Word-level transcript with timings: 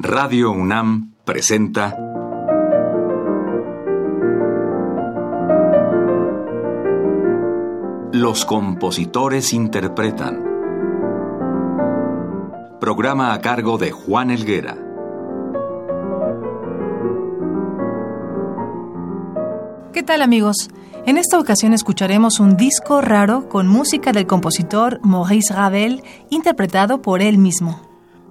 Radio 0.00 0.52
UNAM 0.52 1.14
presenta 1.24 1.96
Los 8.12 8.44
compositores 8.44 9.52
interpretan. 9.52 10.44
Programa 12.80 13.32
a 13.32 13.40
cargo 13.40 13.76
de 13.76 13.90
Juan 13.90 14.30
Elguera. 14.30 14.76
¿Qué 19.92 20.04
tal 20.04 20.22
amigos? 20.22 20.70
En 21.06 21.18
esta 21.18 21.40
ocasión 21.40 21.74
escucharemos 21.74 22.38
un 22.38 22.56
disco 22.56 23.00
raro 23.00 23.48
con 23.48 23.66
música 23.66 24.12
del 24.12 24.28
compositor 24.28 25.00
Maurice 25.02 25.52
Ravel 25.52 26.04
interpretado 26.30 27.02
por 27.02 27.20
él 27.20 27.38
mismo. 27.38 27.87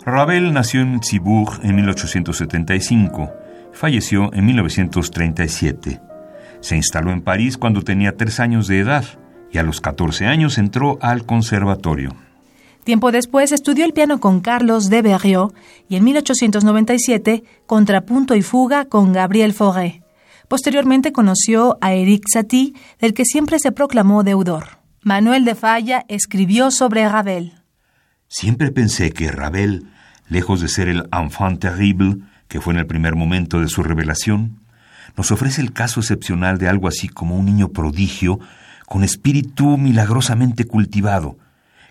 Ravel 0.08 0.54
nació 0.54 0.80
en 0.80 1.04
Cibourg 1.04 1.60
en 1.64 1.76
1875. 1.76 3.30
Falleció 3.74 4.34
en 4.34 4.46
1937. 4.46 6.00
Se 6.62 6.78
instaló 6.78 7.12
en 7.12 7.22
París 7.22 7.58
cuando 7.58 7.82
tenía 7.82 8.16
tres 8.16 8.40
años 8.40 8.68
de 8.68 8.80
edad 8.80 9.04
y 9.52 9.58
a 9.58 9.64
los 9.64 9.82
14 9.82 10.26
años 10.26 10.58
entró 10.58 10.98
al 11.02 11.26
conservatorio. 11.26 12.16
Tiempo 12.86 13.12
después 13.12 13.52
estudió 13.52 13.84
el 13.84 13.92
piano 13.92 14.22
con 14.22 14.40
Carlos 14.40 14.90
de 14.90 15.02
Berriot 15.02 15.54
y 15.90 15.98
en 15.98 16.06
1897 16.06 17.44
contrapunto 17.66 18.34
y 18.34 18.44
fuga 18.44 18.86
con 18.86 19.12
Gabriel 19.12 19.52
Fauré. 19.52 20.04
Posteriormente 20.48 21.12
conoció 21.12 21.78
a 21.82 21.92
Eric 21.96 22.24
Satie, 22.32 22.76
del 23.02 23.14
que 23.14 23.26
siempre 23.26 23.60
se 23.60 23.74
proclamó 23.74 24.24
deudor. 24.24 24.80
Manuel 25.02 25.44
de 25.44 25.56
Falla 25.56 26.06
escribió 26.08 26.72
sobre 26.72 27.10
Ravel. 27.10 27.56
Siempre 28.30 28.72
pensé 28.72 29.12
que 29.12 29.32
Ravel 29.32 29.88
lejos 30.30 30.62
de 30.62 30.68
ser 30.68 30.90
el 30.90 31.08
enfant 31.12 31.60
terrible 31.60 32.18
que 32.48 32.62
fue 32.62 32.74
en 32.74 32.80
el 32.80 32.88
primer 32.88 33.16
momento 33.16 33.60
de 33.60 33.68
su 33.68 33.84
revelación, 33.84 34.60
nos 35.16 35.32
ofrece 35.32 35.62
el 35.62 35.74
caso 35.74 36.00
excepcional 36.00 36.58
de 36.58 36.70
algo 36.70 36.88
así 36.88 37.08
como 37.08 37.36
un 37.36 37.46
niño 37.46 37.70
prodigio 37.70 38.40
con 38.86 39.04
espíritu 39.04 39.78
milagrosamente 39.78 40.66
cultivado, 40.66 41.38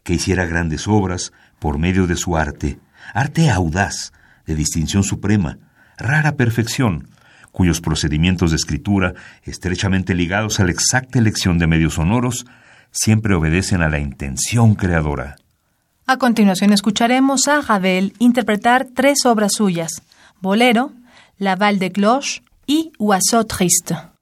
que 0.02 0.14
hiciera 0.14 0.46
grandes 0.46 0.88
obras 0.88 1.32
por 1.58 1.78
medio 1.78 2.06
de 2.06 2.16
su 2.16 2.36
arte, 2.36 2.78
arte 3.12 3.50
audaz, 3.50 4.12
de 4.46 4.54
distinción 4.54 5.02
suprema, 5.02 5.58
rara 5.98 6.36
perfección, 6.36 7.08
cuyos 7.50 7.80
procedimientos 7.80 8.50
de 8.50 8.56
escritura, 8.56 9.14
estrechamente 9.42 10.14
ligados 10.14 10.60
a 10.60 10.64
la 10.64 10.70
exacta 10.70 11.18
elección 11.18 11.58
de 11.58 11.66
medios 11.66 11.94
sonoros, 11.94 12.46
siempre 12.92 13.34
obedecen 13.34 13.82
a 13.82 13.88
la 13.88 13.98
intención 13.98 14.74
creadora. 14.74 15.36
A 16.08 16.18
continuación 16.18 16.72
escucharemos 16.72 17.48
a 17.48 17.60
Ravel 17.60 18.14
interpretar 18.20 18.86
tres 18.94 19.26
obras 19.26 19.54
suyas, 19.54 19.90
Bolero, 20.40 20.92
La 21.36 21.56
Val 21.56 21.80
de 21.80 21.90
Cloche 21.90 22.42
y 22.64 22.92
Oiseau 22.98 23.44
Triste. 23.44 24.15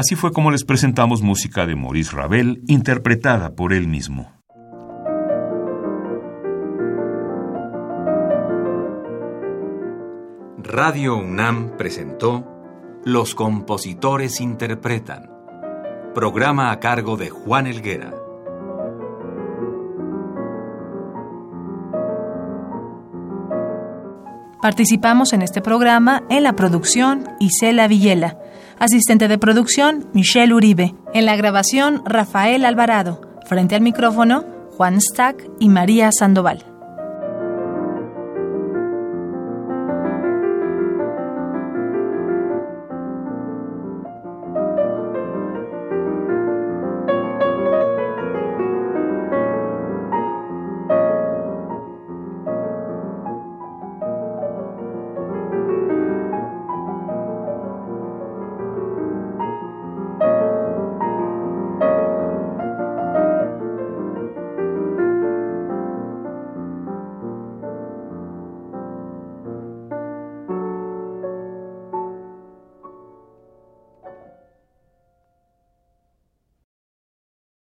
Así 0.00 0.16
fue 0.16 0.32
como 0.32 0.50
les 0.50 0.64
presentamos 0.64 1.20
música 1.20 1.66
de 1.66 1.76
Maurice 1.76 2.16
Ravel, 2.16 2.62
interpretada 2.68 3.54
por 3.54 3.74
él 3.74 3.86
mismo. 3.86 4.32
Radio 10.56 11.18
UNAM 11.18 11.76
presentó 11.76 12.46
Los 13.04 13.34
compositores 13.34 14.40
interpretan, 14.40 15.30
programa 16.14 16.70
a 16.70 16.80
cargo 16.80 17.18
de 17.18 17.28
Juan 17.28 17.66
Elguera. 17.66 18.14
Participamos 24.62 25.34
en 25.34 25.42
este 25.42 25.60
programa 25.60 26.22
en 26.30 26.42
la 26.44 26.54
producción 26.54 27.28
Isela 27.38 27.86
Villela, 27.86 28.38
asistente 28.80 29.28
de 29.28 29.38
producción 29.38 30.08
Michelle 30.12 30.54
Uribe, 30.54 30.94
en 31.14 31.26
la 31.26 31.36
grabación 31.36 32.02
Rafael 32.04 32.64
Alvarado, 32.64 33.20
frente 33.46 33.76
al 33.76 33.82
micrófono 33.82 34.44
Juan 34.76 35.00
Stack 35.00 35.48
y 35.60 35.68
María 35.68 36.10
Sandoval. 36.10 36.69